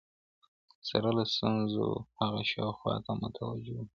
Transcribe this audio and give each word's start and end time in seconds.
سره 0.89 1.09
له 1.17 1.23
ستونزو 1.33 1.85
هغه 2.19 2.39
شاوخوا 2.51 2.95
ته 3.05 3.11
متوجه 3.21 3.73
و. 3.77 3.81